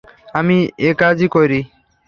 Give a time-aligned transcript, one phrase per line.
[0.33, 0.57] আমি
[0.89, 1.59] একাজই করি।